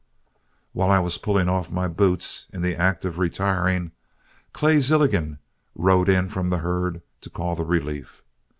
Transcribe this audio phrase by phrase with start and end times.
[0.73, 3.91] While I was pulling off my boots in the act of retiring,
[4.51, 5.37] Clay Zilligan
[5.75, 8.23] rode in from the herd to call the relief.